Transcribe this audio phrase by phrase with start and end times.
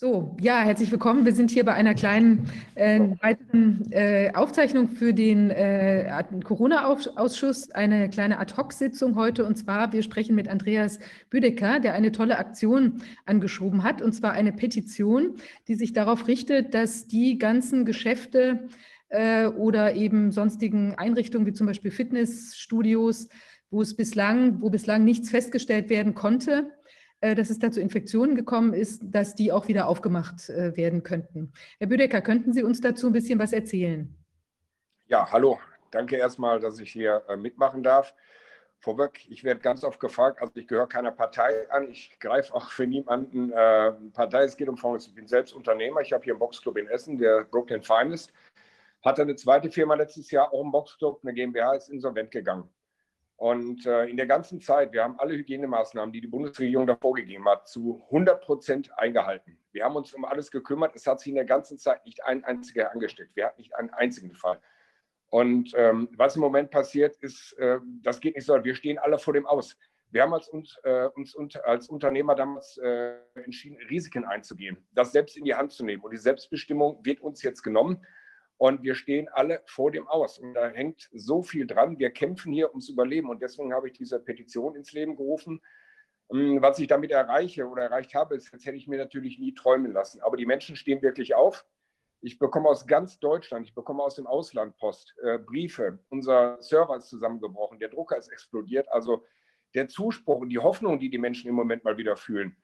[0.00, 1.24] So, ja, herzlich willkommen.
[1.24, 8.08] Wir sind hier bei einer kleinen äh, weiteren äh, Aufzeichnung für den äh, Corona-Ausschuss, eine
[8.08, 9.44] kleine Ad-Hoc-Sitzung heute.
[9.44, 11.00] Und zwar, wir sprechen mit Andreas
[11.30, 15.34] Büdecker, der eine tolle Aktion angeschoben hat, und zwar eine Petition,
[15.66, 18.68] die sich darauf richtet, dass die ganzen Geschäfte
[19.08, 23.28] äh, oder eben sonstigen Einrichtungen, wie zum Beispiel Fitnessstudios,
[23.72, 26.70] wo es bislang, wo bislang nichts festgestellt werden konnte,
[27.20, 31.52] dass es da zu Infektionen gekommen ist, dass die auch wieder aufgemacht äh, werden könnten.
[31.78, 34.14] Herr Büdecker, könnten Sie uns dazu ein bisschen was erzählen?
[35.06, 35.58] Ja, hallo.
[35.90, 38.14] Danke erstmal, dass ich hier äh, mitmachen darf.
[38.80, 42.70] Vorweg, ich werde ganz oft gefragt, also ich gehöre keiner Partei an, ich greife auch
[42.70, 45.08] für niemanden äh, Partei, es geht um Fonds.
[45.08, 48.32] Ich bin selbst Unternehmer, ich habe hier einen Boxclub in Essen, der Brooklyn Finest,
[49.04, 52.68] hatte eine zweite Firma letztes Jahr, auch einen Boxclub, eine GmbH ist insolvent gegangen.
[53.38, 57.48] Und äh, in der ganzen Zeit, wir haben alle Hygienemaßnahmen, die die Bundesregierung da vorgegeben
[57.48, 59.56] hat, zu 100 Prozent eingehalten.
[59.70, 60.96] Wir haben uns um alles gekümmert.
[60.96, 63.36] Es hat sich in der ganzen Zeit nicht ein einziger angesteckt.
[63.36, 64.60] Wir hatten nicht einen einzigen Fall.
[65.30, 68.64] Und ähm, was im Moment passiert, ist, äh, das geht nicht so.
[68.64, 69.76] Wir stehen alle vor dem Aus.
[70.10, 75.36] Wir haben als, uns, äh, uns als Unternehmer damals äh, entschieden, Risiken einzugehen, das selbst
[75.36, 76.02] in die Hand zu nehmen.
[76.02, 78.04] Und die Selbstbestimmung wird uns jetzt genommen.
[78.58, 80.38] Und wir stehen alle vor dem Aus.
[80.38, 81.98] Und da hängt so viel dran.
[81.98, 83.30] Wir kämpfen hier ums Überleben.
[83.30, 85.62] Und deswegen habe ich diese Petition ins Leben gerufen.
[86.32, 89.92] Ähm, was ich damit erreiche oder erreicht habe, das hätte ich mir natürlich nie träumen
[89.92, 90.20] lassen.
[90.20, 91.64] Aber die Menschen stehen wirklich auf.
[92.20, 96.00] Ich bekomme aus ganz Deutschland, ich bekomme aus dem Ausland Post, äh, Briefe.
[96.08, 98.90] Unser Server ist zusammengebrochen, der Drucker ist explodiert.
[98.90, 99.24] Also
[99.74, 102.56] der Zuspruch und die Hoffnung, die die Menschen im Moment mal wieder fühlen,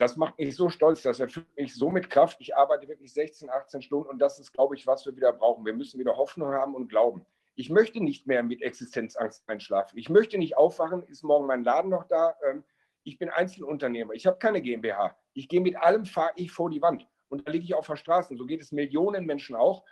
[0.00, 2.38] das macht mich so stolz, das erfüllt mich so mit Kraft.
[2.40, 5.66] Ich arbeite wirklich 16, 18 Stunden und das ist, glaube ich, was wir wieder brauchen.
[5.66, 7.26] Wir müssen wieder Hoffnung haben und glauben.
[7.54, 9.98] Ich möchte nicht mehr mit Existenzangst einschlafen.
[9.98, 12.34] Ich möchte nicht aufwachen, ist morgen mein Laden noch da.
[12.48, 12.64] Ähm,
[13.02, 14.14] ich bin Einzelunternehmer.
[14.14, 15.14] Ich habe keine GmbH.
[15.34, 17.06] Ich gehe mit allem, fahre ich vor die Wand.
[17.28, 18.34] Und da liege ich auf der Straße.
[18.38, 19.84] So geht es Millionen Menschen auch.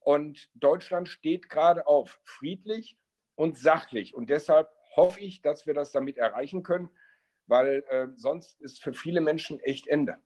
[0.00, 2.98] Und Deutschland steht gerade auf, friedlich
[3.34, 4.14] und sachlich.
[4.14, 6.90] Und deshalb hoffe ich, dass wir das damit erreichen können
[7.46, 10.16] weil äh, sonst ist für viele Menschen echt Ende.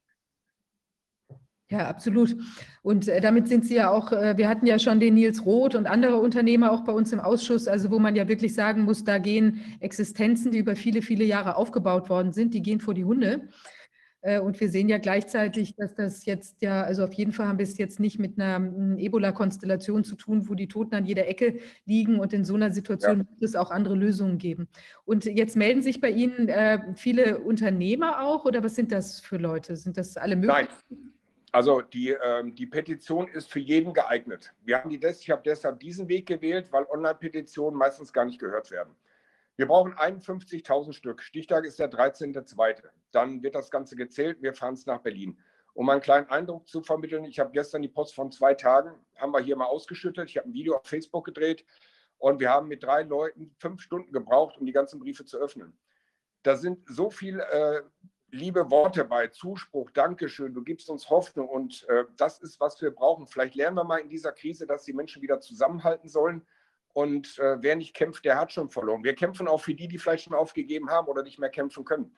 [1.71, 2.35] Ja, absolut.
[2.83, 5.75] Und äh, damit sind Sie ja auch, äh, wir hatten ja schon den Nils Roth
[5.75, 9.05] und andere Unternehmer auch bei uns im Ausschuss, also wo man ja wirklich sagen muss,
[9.05, 13.05] da gehen Existenzen, die über viele, viele Jahre aufgebaut worden sind, die gehen vor die
[13.05, 13.51] Hunde.
[14.21, 17.59] Äh, und wir sehen ja gleichzeitig, dass das jetzt ja, also auf jeden Fall haben
[17.59, 21.61] wir es jetzt nicht mit einer Ebola-Konstellation zu tun, wo die Toten an jeder Ecke
[21.85, 23.25] liegen und in so einer Situation ja.
[23.31, 24.69] muss es auch andere Lösungen geben.
[25.05, 29.37] Und jetzt melden sich bei Ihnen äh, viele Unternehmer auch oder was sind das für
[29.37, 29.77] Leute?
[29.77, 30.69] Sind das alle möglich?
[30.91, 30.99] Nein.
[31.51, 34.53] Also die, ähm, die Petition ist für jeden geeignet.
[34.65, 38.39] Wir haben die des, ich habe deshalb diesen Weg gewählt, weil Online-Petitionen meistens gar nicht
[38.39, 38.95] gehört werden.
[39.59, 41.21] Wir brauchen 51.000 Stück.
[41.21, 42.81] Stichtag ist der 13.2.
[43.11, 44.41] Dann wird das Ganze gezählt.
[44.41, 45.37] Wir fahren es nach Berlin.
[45.75, 49.33] Um einen kleinen Eindruck zu vermitteln, ich habe gestern die Post von zwei Tagen, haben
[49.33, 50.31] wir hier mal ausgeschüttet.
[50.31, 51.65] Ich habe ein Video auf Facebook gedreht
[52.19, 55.77] und wir haben mit drei Leuten fünf Stunden gebraucht, um die ganzen Briefe zu öffnen.
[56.45, 57.83] Da sind so viele äh,
[58.31, 62.93] liebe Worte bei, Zuspruch, Dankeschön, du gibst uns Hoffnung und äh, das ist, was wir
[62.93, 63.27] brauchen.
[63.27, 66.47] Vielleicht lernen wir mal in dieser Krise, dass die Menschen wieder zusammenhalten sollen
[66.99, 69.05] und äh, wer nicht kämpft, der hat schon verloren.
[69.05, 72.13] Wir kämpfen auch für die, die vielleicht schon aufgegeben haben oder nicht mehr kämpfen können.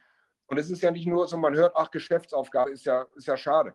[0.47, 3.37] Und es ist ja nicht nur so, man hört, ach, Geschäftsaufgabe ist ja, ist ja
[3.37, 3.75] schade.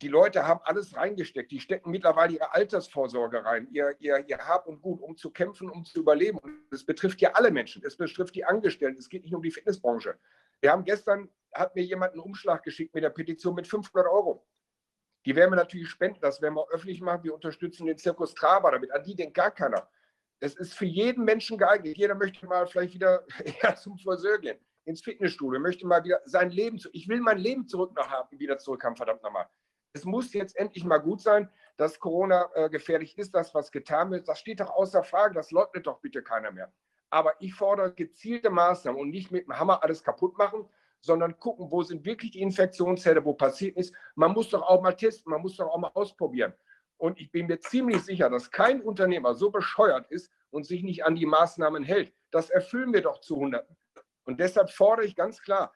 [0.00, 1.50] Die Leute haben alles reingesteckt.
[1.50, 5.68] Die stecken mittlerweile ihre Altersvorsorge rein, ihr, ihr, ihr Hab und Gut, um zu kämpfen,
[5.68, 6.38] um zu überleben.
[6.38, 7.82] Und es betrifft ja alle Menschen.
[7.84, 8.98] Es betrifft die Angestellten.
[8.98, 10.18] Es geht nicht um die Fitnessbranche.
[10.62, 14.46] Wir haben gestern, hat mir jemand einen Umschlag geschickt mit der Petition mit 500 Euro.
[15.26, 17.24] Die werden wir natürlich spenden, das werden wir öffentlich machen.
[17.24, 18.90] Wir unterstützen den Zirkus Traber damit.
[18.90, 19.86] An die denkt gar keiner.
[20.40, 21.96] Es ist für jeden Menschen geeignet.
[21.96, 23.24] Jeder möchte mal vielleicht wieder
[23.62, 27.38] ja, zum Friseur gehen, ins Fitnessstudio, möchte mal wieder sein Leben, zu, ich will mein
[27.38, 29.46] Leben zurück noch haben, wieder zurück haben, verdammt nochmal.
[29.92, 34.10] Es muss jetzt endlich mal gut sein, dass Corona äh, gefährlich ist, das, was getan
[34.10, 34.28] wird.
[34.28, 36.72] Das steht doch außer Frage, das leugnet doch bitte keiner mehr.
[37.10, 40.68] Aber ich fordere gezielte Maßnahmen und nicht mit dem Hammer alles kaputt machen,
[41.00, 43.94] sondern gucken, wo sind wirklich die Infektionszellen, wo passiert ist.
[44.14, 46.52] Man muss doch auch mal testen, man muss doch auch mal ausprobieren.
[46.98, 51.04] Und ich bin mir ziemlich sicher, dass kein Unternehmer so bescheuert ist und sich nicht
[51.04, 52.12] an die Maßnahmen hält.
[52.30, 53.76] Das erfüllen wir doch zu Hunderten.
[54.24, 55.72] Und deshalb fordere ich ganz klar,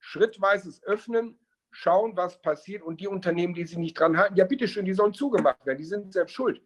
[0.00, 1.38] schrittweises Öffnen,
[1.70, 2.82] schauen, was passiert.
[2.82, 5.84] Und die Unternehmen, die sich nicht dran halten, ja bitteschön, die sollen zugemacht werden, die
[5.84, 6.62] sind selbst schuld.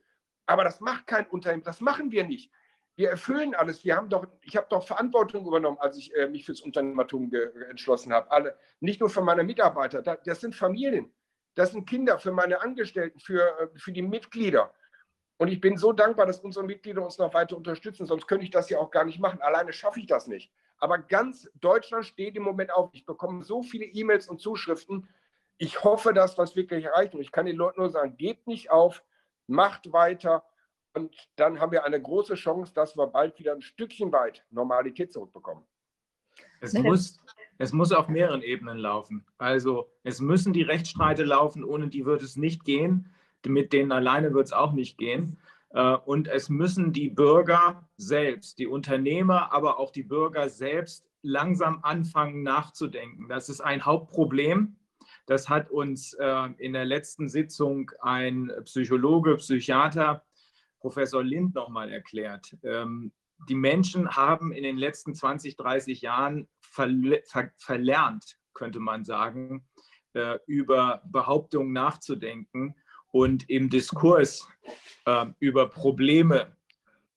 [0.47, 2.51] Aber das macht kein Unternehmen, das machen wir nicht.
[2.97, 3.85] Wir erfüllen alles.
[3.85, 7.31] Wir haben doch, ich habe doch Verantwortung übernommen, als ich äh, mich fürs Unternehmertum
[7.71, 8.31] entschlossen habe.
[8.31, 11.13] Alle, nicht nur für meine Mitarbeiter, das sind Familien.
[11.59, 14.73] Das sind Kinder für meine Angestellten, für, äh, für die Mitglieder.
[15.39, 18.53] Und ich bin so dankbar, dass unsere Mitglieder uns noch weiter unterstützen, sonst könnte ich
[18.53, 19.43] das ja auch gar nicht machen.
[19.43, 20.53] Alleine schaffe ich das nicht.
[20.79, 22.91] Aber ganz Deutschland steht im Moment auf.
[22.93, 25.09] Ich bekomme so viele E-Mails und Zuschriften.
[25.61, 27.15] ich hoffe, dass das wirklich erreicht.
[27.15, 29.03] Und ich kann den Leuten nur sagen, gebt nicht auf,
[29.49, 30.45] macht weiter.
[30.95, 35.13] Und dann haben wir eine große Chance, dass wir bald wieder ein Stückchen weit Normalität
[35.13, 35.67] zurückbekommen.
[36.61, 37.21] Es muss,
[37.59, 39.27] es muss auf mehreren Ebenen laufen.
[39.37, 43.13] Also es müssen die Rechtsstreite laufen, ohne die wird es nicht gehen.
[43.45, 45.39] Mit denen alleine wird es auch nicht gehen.
[45.71, 51.81] Äh, und es müssen die Bürger selbst, die Unternehmer, aber auch die Bürger selbst langsam
[51.83, 53.29] anfangen nachzudenken.
[53.29, 54.77] Das ist ein Hauptproblem.
[55.27, 60.25] Das hat uns äh, in der letzten Sitzung ein Psychologe, Psychiater,
[60.81, 62.57] Professor Lind nochmal erklärt.
[62.63, 63.13] Ähm,
[63.49, 69.67] die Menschen haben in den letzten 20, 30 Jahren verlernt, könnte man sagen,
[70.15, 72.75] äh, über Behauptungen nachzudenken
[73.13, 74.47] und im Diskurs
[75.05, 76.57] äh, über Probleme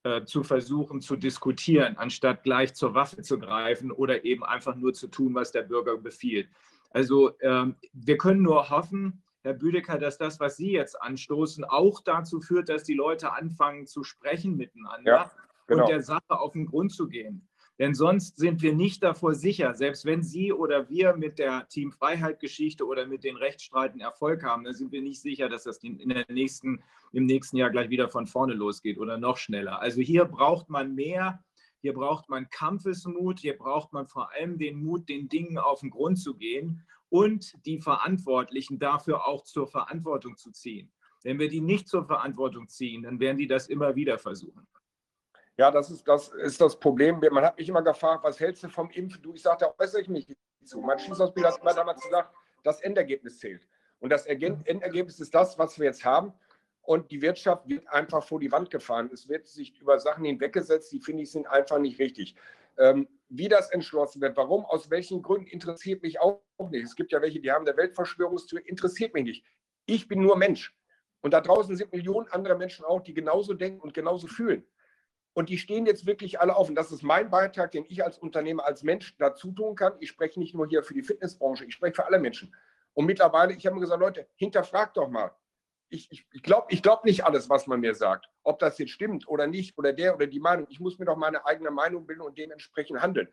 [0.04, 4.94] äh, zu versuchen zu diskutieren, anstatt gleich zur Waffe zu greifen oder eben einfach nur
[4.94, 6.50] zu tun, was der Bürger befiehlt.
[6.90, 12.02] Also ähm, wir können nur hoffen, Herr Büdecker, dass das, was Sie jetzt anstoßen, auch
[12.02, 15.32] dazu führt, dass die Leute anfangen zu sprechen miteinander ja,
[15.68, 15.84] genau.
[15.84, 17.48] und der Sache auf den Grund zu gehen.
[17.82, 21.92] Denn sonst sind wir nicht davor sicher, selbst wenn Sie oder wir mit der Team
[21.92, 26.10] Freiheit-Geschichte oder mit den Rechtsstreiten Erfolg haben, dann sind wir nicht sicher, dass das in
[26.10, 29.82] der nächsten, im nächsten Jahr gleich wieder von vorne losgeht oder noch schneller.
[29.82, 31.44] Also hier braucht man mehr,
[31.82, 35.90] hier braucht man Kampfesmut, hier braucht man vor allem den Mut, den Dingen auf den
[35.90, 40.92] Grund zu gehen und die Verantwortlichen dafür auch zur Verantwortung zu ziehen.
[41.24, 44.68] Wenn wir die nicht zur Verantwortung ziehen, dann werden die das immer wieder versuchen.
[45.58, 47.20] Ja, das ist, das ist das Problem.
[47.32, 49.22] Man hat mich immer gefragt, was hältst du vom Impfen?
[49.22, 50.80] Du, ich sagte, da äußere ich mich nicht zu.
[50.80, 52.34] Mein Schießausbilder hat immer damals gesagt,
[52.64, 53.68] das Endergebnis zählt.
[54.00, 56.34] Und das Endergebnis ist das, was wir jetzt haben.
[56.82, 59.10] Und die Wirtschaft wird einfach vor die Wand gefahren.
[59.14, 62.36] Es wird sich über Sachen hinweggesetzt, die finde ich sind einfach nicht richtig.
[62.78, 66.84] Ähm, wie das entschlossen wird, warum, aus welchen Gründen, interessiert mich auch nicht.
[66.84, 69.46] Es gibt ja welche, die haben der Weltverschwörungstheorie, interessiert mich nicht.
[69.86, 70.76] Ich bin nur Mensch.
[71.22, 74.66] Und da draußen sind Millionen andere Menschen auch, die genauso denken und genauso fühlen.
[75.34, 76.56] Und die stehen jetzt wirklich alle.
[76.56, 79.94] Und das ist mein Beitrag, den ich als Unternehmer, als Mensch dazu tun kann.
[80.00, 82.54] Ich spreche nicht nur hier für die Fitnessbranche, ich spreche für alle Menschen.
[82.94, 85.32] Und mittlerweile, ich habe mir gesagt, Leute, hinterfragt doch mal.
[85.88, 88.28] Ich, ich, ich glaube ich glaub nicht alles, was man mir sagt.
[88.44, 90.68] Ob das jetzt stimmt oder nicht, oder der oder die Meinung.
[90.70, 93.30] Ich muss mir doch meine eigene Meinung bilden und dementsprechend handeln.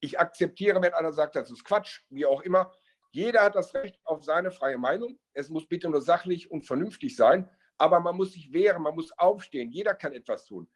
[0.00, 2.72] Ich akzeptiere, wenn einer sagt, das ist Quatsch, wie auch immer.
[3.12, 5.18] Jeder hat das Recht auf seine freie Meinung.
[5.32, 7.48] Es muss bitte nur sachlich und vernünftig sein.
[7.78, 9.70] Aber man muss sich wehren, man muss aufstehen.
[9.70, 10.68] Jeder kann etwas tun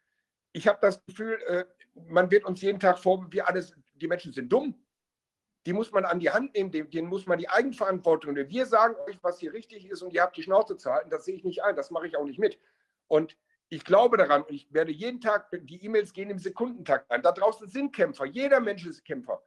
[0.53, 1.65] ich habe das Gefühl, äh,
[2.07, 4.75] man wird uns jeden Tag vor, wir alles, die Menschen sind dumm.
[5.67, 8.49] Die muss man an die Hand nehmen, denen muss man die Eigenverantwortung nehmen.
[8.49, 11.11] Wir sagen euch, was hier richtig ist und ihr habt die Schnauze zu halten.
[11.11, 12.59] Das sehe ich nicht ein, das mache ich auch nicht mit.
[13.07, 13.37] Und
[13.69, 17.21] ich glaube daran und ich werde jeden Tag, die E-Mails gehen im Sekundentakt ein.
[17.21, 19.43] Da draußen sind Kämpfer, jeder Mensch ist Kämpfer.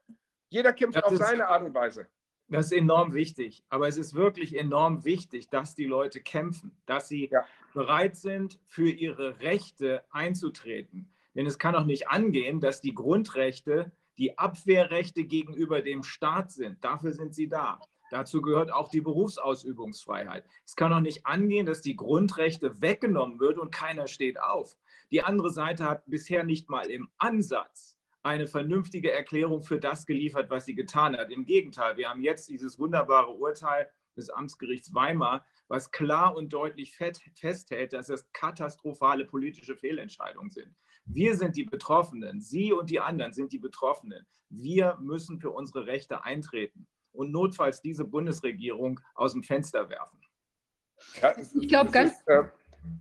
[0.50, 2.06] Jeder kämpft das auf seine Art und Weise.
[2.48, 3.64] Das ist enorm wichtig.
[3.68, 7.44] Aber es ist wirklich enorm wichtig, dass die Leute kämpfen, dass sie ja.
[7.72, 11.10] bereit sind, für ihre Rechte einzutreten.
[11.34, 16.84] Denn es kann auch nicht angehen, dass die Grundrechte die Abwehrrechte gegenüber dem Staat sind.
[16.84, 17.80] Dafür sind sie da.
[18.10, 20.44] Dazu gehört auch die Berufsausübungsfreiheit.
[20.64, 24.76] Es kann auch nicht angehen, dass die Grundrechte weggenommen wird und keiner steht auf.
[25.10, 27.93] Die andere Seite hat bisher nicht mal im Ansatz
[28.24, 31.30] eine vernünftige Erklärung für das geliefert, was sie getan hat.
[31.30, 36.96] Im Gegenteil, wir haben jetzt dieses wunderbare Urteil des Amtsgerichts Weimar, was klar und deutlich
[36.96, 40.74] festhält, dass es katastrophale politische Fehlentscheidungen sind.
[41.04, 44.26] Wir sind die Betroffenen, Sie und die anderen sind die Betroffenen.
[44.48, 50.20] Wir müssen für unsere Rechte eintreten und notfalls diese Bundesregierung aus dem Fenster werfen.
[51.20, 52.12] Ja, ich glaube ganz.
[52.12, 52.44] Ist, äh,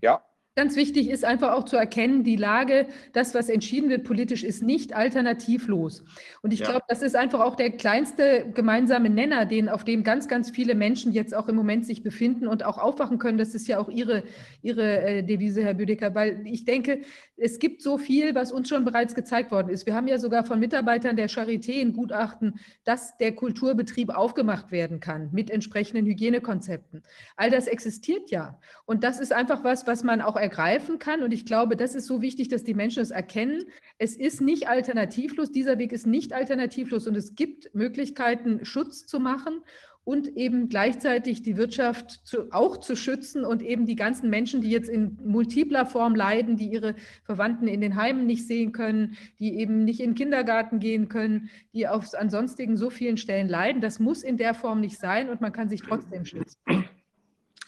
[0.01, 0.21] ja.
[0.55, 4.61] Ganz wichtig ist einfach auch zu erkennen, die Lage, das, was entschieden wird politisch, ist
[4.61, 6.03] nicht alternativlos.
[6.43, 6.69] Und ich ja.
[6.69, 10.75] glaube, das ist einfach auch der kleinste gemeinsame Nenner, den, auf dem ganz, ganz viele
[10.75, 13.39] Menschen jetzt auch im Moment sich befinden und auch aufwachen können.
[13.39, 14.25] Das ist ja auch Ihre,
[14.61, 17.01] Ihre äh, Devise, Herr Büdecker, weil ich denke,
[17.35, 19.87] es gibt so viel, was uns schon bereits gezeigt worden ist.
[19.87, 24.99] Wir haben ja sogar von Mitarbeitern der Charité in Gutachten, dass der Kulturbetrieb aufgemacht werden
[24.99, 27.01] kann mit entsprechenden Hygienekonzepten.
[27.35, 28.59] All das existiert ja.
[28.85, 31.23] Und das ist einfach was, was man auch ergreifen kann.
[31.23, 33.63] Und ich glaube, das ist so wichtig, dass die Menschen es erkennen.
[33.97, 35.51] Es ist nicht alternativlos.
[35.51, 37.07] Dieser Weg ist nicht alternativlos.
[37.07, 39.61] Und es gibt Möglichkeiten, Schutz zu machen
[40.03, 44.69] und eben gleichzeitig die Wirtschaft zu, auch zu schützen und eben die ganzen Menschen, die
[44.69, 49.57] jetzt in multipler Form leiden, die ihre Verwandten in den Heimen nicht sehen können, die
[49.57, 53.81] eben nicht in den Kindergarten gehen können, die auf ansonsten so vielen Stellen leiden.
[53.81, 56.59] Das muss in der Form nicht sein und man kann sich trotzdem schützen.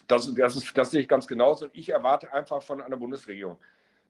[0.06, 1.66] Das, das, ist, das sehe ich ganz genauso.
[1.66, 3.58] Und ich erwarte einfach von einer Bundesregierung,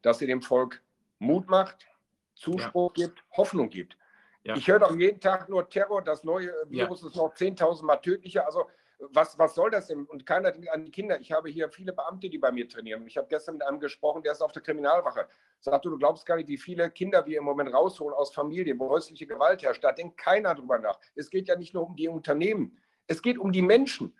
[0.02, 0.82] dass sie dem Volk
[1.18, 1.86] Mut macht,
[2.34, 3.06] Zuspruch ja.
[3.06, 3.96] gibt, Hoffnung gibt.
[4.44, 4.54] Ja.
[4.56, 7.08] Ich höre doch jeden Tag nur Terror, das neue Virus ja.
[7.08, 8.46] ist noch 10.000 Mal tödlicher.
[8.46, 8.66] Also
[8.98, 10.04] Was, was soll das denn?
[10.06, 11.20] Und keiner denkt an die Kinder.
[11.20, 13.06] Ich habe hier viele Beamte, die bei mir trainieren.
[13.06, 15.26] Ich habe gestern mit einem gesprochen, der ist auf der Kriminalwache.
[15.60, 18.78] Sagt du, du glaubst gar nicht, wie viele Kinder wir im Moment rausholen aus Familien,
[18.78, 19.82] wo häusliche Gewalt herrscht.
[19.82, 20.98] Da denkt keiner drüber nach.
[21.14, 22.78] Es geht ja nicht nur um die Unternehmen.
[23.06, 24.14] Es geht um die Menschen.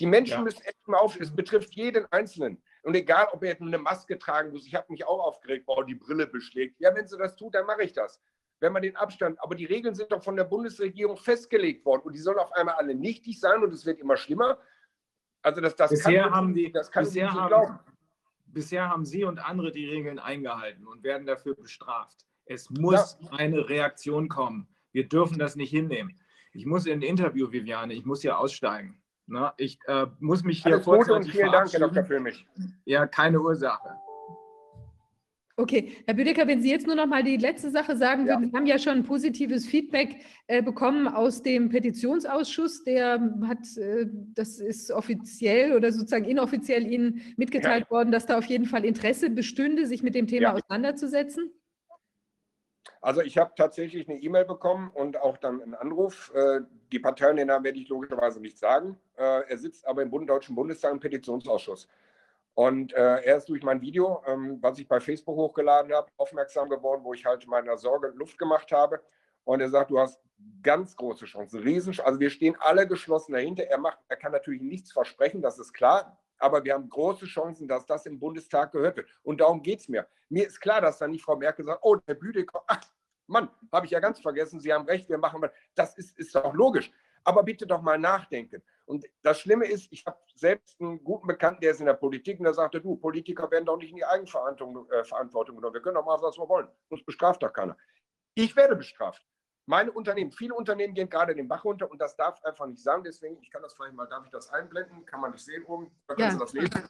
[0.00, 0.42] Die Menschen ja.
[0.42, 1.18] müssen echt mal auf.
[1.20, 2.62] Es betrifft jeden Einzelnen.
[2.82, 5.84] Und egal, ob er jetzt eine Maske tragen muss, ich habe mich auch aufgeregt, boah,
[5.84, 6.80] die Brille beschlägt.
[6.80, 8.20] Ja, wenn sie das tut, dann mache ich das
[8.60, 12.12] wenn man den Abstand, aber die Regeln sind doch von der Bundesregierung festgelegt worden und
[12.12, 14.58] die sollen auf einmal alle nichtig sein und es wird immer schlimmer.
[15.42, 17.78] Also das, das bisher kann, haben die, das kann bisher haben, glauben.
[18.46, 22.26] Bisher haben Sie und andere die Regeln eingehalten und werden dafür bestraft.
[22.44, 23.30] Es muss ja.
[23.32, 24.68] eine Reaktion kommen.
[24.92, 26.20] Wir dürfen das nicht hinnehmen.
[26.52, 28.99] Ich muss in ein Interview, Viviane, ich muss hier aussteigen.
[29.30, 32.04] Na, ich äh, muss mich hier Alles Gute und vielen Dank, Herr Dr.
[32.04, 32.44] Füllmich.
[32.84, 33.90] Ja, keine Ursache.
[35.56, 38.48] Okay, Herr Büdecker, wenn Sie jetzt nur noch mal die letzte Sache sagen würden, ja.
[38.48, 40.16] Sie haben ja schon ein positives Feedback
[40.48, 47.20] äh, bekommen aus dem Petitionsausschuss, der hat, äh, das ist offiziell oder sozusagen inoffiziell Ihnen
[47.36, 47.90] mitgeteilt ja.
[47.90, 50.54] worden, dass da auf jeden Fall Interesse bestünde, sich mit dem Thema ja.
[50.54, 51.52] auseinanderzusetzen?
[53.02, 56.32] Also ich habe tatsächlich eine E-Mail bekommen und auch dann einen Anruf.
[56.34, 56.60] Äh,
[56.92, 58.98] die Parteien, den Namen werde ich logischerweise nicht sagen.
[59.16, 61.88] Äh, er sitzt aber im Deutschen Bundestag im Petitionsausschuss.
[62.54, 66.68] Und äh, er ist durch mein Video, ähm, was ich bei Facebook hochgeladen habe, aufmerksam
[66.68, 69.00] geworden, wo ich halt meiner Sorge Luft gemacht habe.
[69.44, 70.20] Und er sagt, du hast
[70.62, 71.98] ganz große Chancen, riesen.
[72.00, 73.64] Also wir stehen alle geschlossen dahinter.
[73.64, 76.18] Er macht, er kann natürlich nichts versprechen, das ist klar.
[76.40, 79.08] Aber wir haben große Chancen, dass das im Bundestag gehört wird.
[79.22, 80.08] Und darum geht es mir.
[80.28, 82.80] Mir ist klar, dass dann nicht Frau Merkel sagt, oh, der Büdeker, ach,
[83.26, 85.52] Mann, habe ich ja ganz vergessen, Sie haben recht, wir machen mal.
[85.74, 86.90] Das ist, ist doch logisch.
[87.22, 88.62] Aber bitte doch mal nachdenken.
[88.86, 92.40] Und das Schlimme ist, ich habe selbst einen guten Bekannten, der ist in der Politik
[92.40, 95.74] und der sagte, du, Politiker werden doch nicht in die Eigenverantwortung äh, genommen.
[95.74, 96.66] Wir können doch machen, was wir wollen.
[96.88, 97.76] Uns bestraft doch keiner.
[98.34, 99.24] Ich werde bestraft.
[99.70, 103.02] Meine Unternehmen, viele Unternehmen gehen gerade den Bach runter und das darf einfach nicht sein.
[103.04, 105.06] Deswegen, ich kann das vielleicht mal, darf ich das einblenden?
[105.06, 105.90] Kann man nicht sehen oben?
[106.06, 106.38] Da kannst ja.
[106.38, 106.88] du das lesen.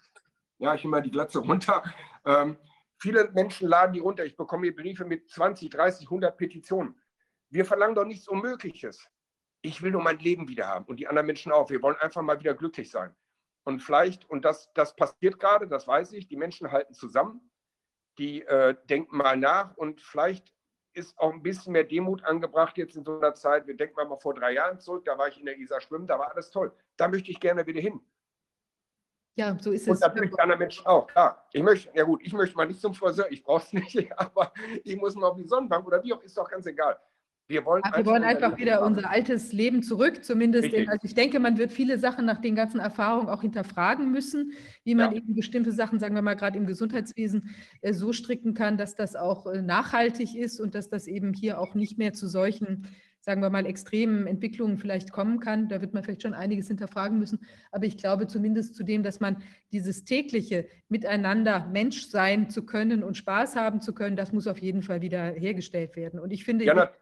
[0.59, 1.83] Ja, ich nehme mal die Glatze runter.
[2.25, 2.59] Ähm,
[2.99, 4.25] viele Menschen laden die runter.
[4.25, 7.01] Ich bekomme hier Briefe mit 20, 30, 100 Petitionen.
[7.51, 9.09] Wir verlangen doch nichts Unmögliches
[9.63, 11.71] ich will nur mein Leben wieder haben und die anderen Menschen auch.
[11.71, 13.15] Wir wollen einfach mal wieder glücklich sein.
[13.65, 17.51] Und vielleicht, und das, das passiert gerade, das weiß ich, die Menschen halten zusammen,
[18.19, 20.55] die äh, denken mal nach und vielleicht
[20.93, 23.67] ist auch ein bisschen mehr Demut angebracht jetzt in so einer Zeit.
[23.67, 26.19] Wir denken mal vor drei Jahren zurück, da war ich in der Isar schwimmen, da
[26.19, 26.73] war alles toll.
[26.97, 28.01] Da möchte ich gerne wieder hin.
[29.37, 29.89] Ja, so ist es.
[29.89, 31.47] Und natürlich die anderen Menschen auch, klar.
[31.53, 34.53] Ich möchte, ja gut, ich möchte mal nicht zum Friseur, ich brauche es nicht, aber
[34.85, 36.99] ich muss mal auf die Sonnenbank oder wie auch, ist doch ganz egal.
[37.51, 38.95] Wir wollen, Ach, wir wollen einfach wieder machen.
[38.95, 40.73] unser altes Leben zurück, zumindest.
[40.73, 44.53] In, also ich denke, man wird viele Sachen nach den ganzen Erfahrungen auch hinterfragen müssen,
[44.85, 45.17] wie man ja.
[45.19, 49.17] eben bestimmte Sachen, sagen wir mal, gerade im Gesundheitswesen äh, so stricken kann, dass das
[49.17, 52.87] auch äh, nachhaltig ist und dass das eben hier auch nicht mehr zu solchen,
[53.19, 55.69] sagen wir mal, extremen Entwicklungen vielleicht kommen kann.
[55.69, 57.41] Da wird man vielleicht schon einiges hinterfragen müssen.
[57.73, 59.43] Aber ich glaube zumindest zu dem, dass man
[59.73, 64.59] dieses tägliche Miteinander Mensch sein zu können und Spaß haben zu können, das muss auf
[64.59, 66.21] jeden Fall wieder hergestellt werden.
[66.21, 66.93] Und ich finde, ja,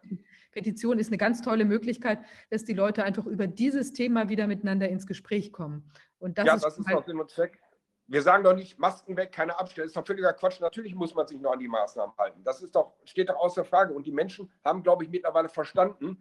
[0.51, 4.89] Petition ist eine ganz tolle Möglichkeit, dass die Leute einfach über dieses Thema wieder miteinander
[4.89, 5.89] ins Gespräch kommen.
[6.17, 7.59] Und das ja, ist das ist halt Sinn und Zweck.
[8.07, 9.83] Wir sagen doch nicht, Masken weg, keine Abstände.
[9.83, 10.59] Das ist doch völliger Quatsch.
[10.59, 12.43] Natürlich muss man sich noch an die Maßnahmen halten.
[12.43, 13.93] Das ist doch, steht doch außer Frage.
[13.93, 16.17] Und die Menschen haben, glaube ich, mittlerweile verstanden,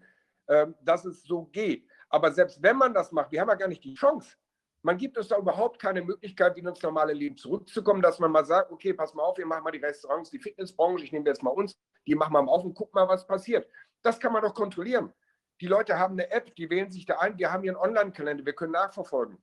[0.48, 1.86] ähm, dass es so geht.
[2.10, 4.36] Aber selbst wenn man das macht, wir haben ja gar nicht die Chance.
[4.82, 8.44] Man gibt uns da überhaupt keine Möglichkeit, wieder ins normale Leben zurückzukommen, dass man mal
[8.44, 11.42] sagt, okay, pass mal auf, wir machen mal die Restaurants, die Fitnessbranche, ich nehme jetzt
[11.42, 13.68] mal uns, die machen wir mal auf und gucken mal, was passiert.
[14.02, 15.12] Das kann man doch kontrollieren.
[15.60, 18.54] Die Leute haben eine App, die wählen sich da ein, die haben ihren Online-Kalender, wir
[18.54, 19.42] können nachverfolgen.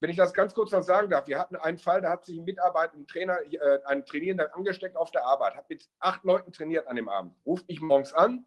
[0.00, 2.36] Wenn ich das ganz kurz noch sagen darf, wir hatten einen Fall, da hat sich
[2.36, 6.52] ein Mitarbeiter, ein Trainer, äh, ein Trainierender angesteckt auf der Arbeit, hat mit acht Leuten
[6.52, 8.46] trainiert an dem Abend, ruft mich morgens an,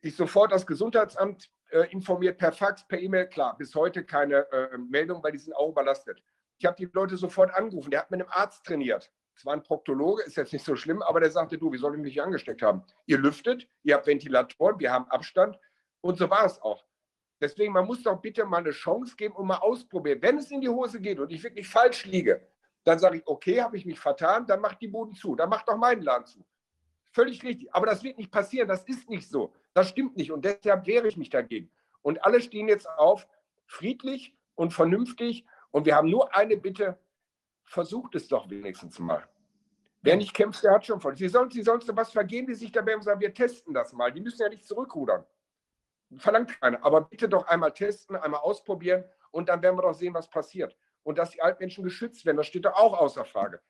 [0.00, 4.78] ich sofort das Gesundheitsamt äh, informiert per Fax, per E-Mail, klar, bis heute keine äh,
[4.78, 6.22] Meldung, weil die sind auch überlastet.
[6.58, 9.10] Ich habe die Leute sofort angerufen, der hat mit einem Arzt trainiert.
[9.34, 11.94] Es war ein Proktologe, ist jetzt nicht so schlimm, aber der sagte, du, wie soll
[11.96, 12.82] ich mich angesteckt haben?
[13.06, 15.58] Ihr lüftet, ihr habt Ventilatoren, wir haben Abstand
[16.00, 16.84] und so war es auch.
[17.40, 20.22] Deswegen, man muss doch bitte mal eine Chance geben und mal ausprobieren.
[20.22, 22.46] Wenn es in die Hose geht und ich wirklich falsch liege,
[22.84, 25.68] dann sage ich, okay, habe ich mich vertan, dann macht die Boden zu, dann macht
[25.68, 26.44] doch meinen Laden zu.
[27.10, 27.74] Völlig richtig.
[27.74, 29.52] Aber das wird nicht passieren, das ist nicht so.
[29.74, 31.70] Das stimmt nicht und deshalb wehre ich mich dagegen.
[32.02, 33.26] Und alle stehen jetzt auf,
[33.66, 35.44] friedlich und vernünftig.
[35.70, 36.98] Und wir haben nur eine Bitte,
[37.72, 39.26] versucht es doch wenigstens mal.
[40.02, 41.16] Wer nicht kämpft, der hat schon voll.
[41.16, 44.12] Sie sollen, Sie sollen was vergehen, die sich dabei und sagen, wir testen das mal.
[44.12, 45.24] Die müssen ja nicht zurückrudern.
[46.18, 46.84] Verlangt keiner.
[46.84, 50.76] Aber bitte doch einmal testen, einmal ausprobieren und dann werden wir doch sehen, was passiert.
[51.02, 53.60] Und dass die Altmenschen geschützt werden, das steht doch auch außer Frage.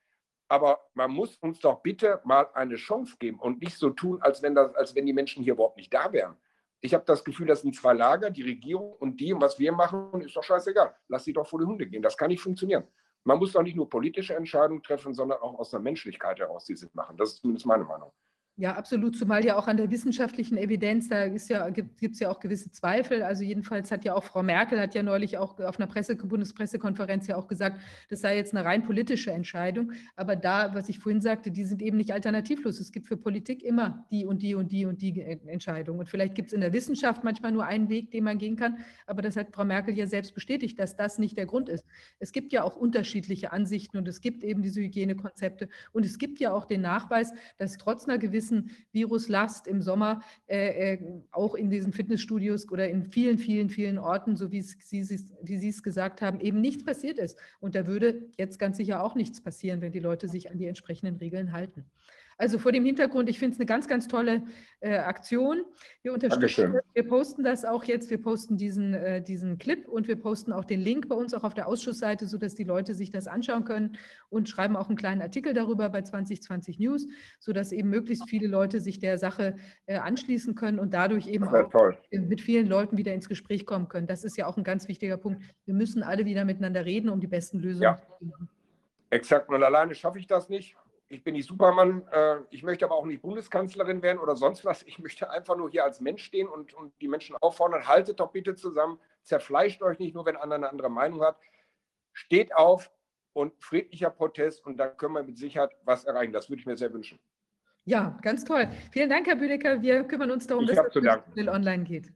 [0.49, 4.41] Aber man muss uns doch bitte mal eine Chance geben und nicht so tun, als
[4.41, 6.35] wenn, das, als wenn die Menschen hier überhaupt nicht da wären.
[6.81, 9.71] Ich habe das Gefühl, das sind zwei Lager, die Regierung und die, und was wir
[9.71, 10.93] machen, ist doch scheißegal.
[11.07, 12.01] Lass sie doch vor die Hunde gehen.
[12.01, 12.85] Das kann nicht funktionieren.
[13.25, 16.89] Man muss doch nicht nur politische Entscheidungen treffen, sondern auch aus der Menschlichkeit heraus diese
[16.93, 17.17] machen.
[17.17, 18.11] Das ist zumindest meine Meinung.
[18.55, 22.39] Ja, absolut, zumal ja auch an der wissenschaftlichen Evidenz, da ja, gibt es ja auch
[22.39, 23.23] gewisse Zweifel.
[23.23, 27.25] Also jedenfalls hat ja auch Frau Merkel, hat ja neulich auch auf einer Presse, Bundespressekonferenz
[27.25, 27.81] ja auch gesagt,
[28.11, 29.93] das sei jetzt eine rein politische Entscheidung.
[30.15, 32.79] Aber da, was ich vorhin sagte, die sind eben nicht alternativlos.
[32.79, 35.97] Es gibt für Politik immer die und die und die und die Entscheidung.
[35.97, 38.77] Und vielleicht gibt es in der Wissenschaft manchmal nur einen Weg, den man gehen kann.
[39.07, 41.85] Aber das hat Frau Merkel ja selbst bestätigt, dass das nicht der Grund ist.
[42.19, 45.69] Es gibt ja auch unterschiedliche Ansichten und es gibt eben diese Hygienekonzepte.
[45.91, 50.21] Und es gibt ja auch den Nachweis, dass trotz einer gewissen gewissen Viruslast im Sommer
[50.47, 50.99] äh, äh,
[51.31, 55.69] auch in diesen Fitnessstudios oder in vielen, vielen, vielen Orten, so wie Sie, wie Sie
[55.69, 57.37] es gesagt haben, eben nichts passiert ist.
[57.59, 60.67] Und da würde jetzt ganz sicher auch nichts passieren, wenn die Leute sich an die
[60.67, 61.85] entsprechenden Regeln halten.
[62.37, 64.43] Also vor dem Hintergrund, ich finde es eine ganz, ganz tolle
[64.79, 65.63] äh, Aktion.
[66.01, 66.83] Wir unterstützen das.
[66.93, 68.09] Wir posten das auch jetzt.
[68.09, 71.43] Wir posten diesen, äh, diesen Clip und wir posten auch den Link bei uns auch
[71.43, 73.97] auf der Ausschussseite, sodass die Leute sich das anschauen können
[74.29, 77.07] und schreiben auch einen kleinen Artikel darüber bei 2020 News,
[77.39, 81.69] sodass eben möglichst viele Leute sich der Sache äh, anschließen können und dadurch eben auch
[81.69, 81.97] toll.
[82.11, 84.07] mit vielen Leuten wieder ins Gespräch kommen können.
[84.07, 85.41] Das ist ja auch ein ganz wichtiger Punkt.
[85.65, 88.01] Wir müssen alle wieder miteinander reden, um die besten Lösungen ja.
[88.01, 88.49] zu finden.
[89.11, 89.47] Exakt.
[89.49, 90.75] Und alleine schaffe ich das nicht
[91.13, 94.83] ich bin nicht Supermann, äh, ich möchte aber auch nicht Bundeskanzlerin werden oder sonst was.
[94.83, 98.31] Ich möchte einfach nur hier als Mensch stehen und, und die Menschen auffordern, haltet doch
[98.31, 101.37] bitte zusammen, zerfleischt euch nicht nur, wenn einer eine andere Meinung hat.
[102.13, 102.91] Steht auf
[103.33, 106.33] und friedlicher Protest und dann können wir mit Sicherheit was erreichen.
[106.33, 107.19] Das würde ich mir sehr wünschen.
[107.85, 108.67] Ja, ganz toll.
[108.91, 109.81] Vielen Dank, Herr Büdecker.
[109.81, 111.03] Wir kümmern uns darum, ich dass es
[111.33, 112.11] schnell online geht.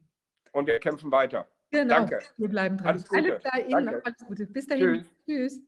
[0.54, 1.48] Und wir kämpfen weiter.
[1.72, 2.22] Genau, Danke.
[2.38, 2.88] wir bleiben dran.
[2.88, 3.22] Alles Gute.
[3.22, 4.48] Alles klar, Ihnen alles Gute.
[4.48, 5.06] Bis dahin.
[5.25, 5.25] Tschüss.
[5.25, 5.62] Tschüss.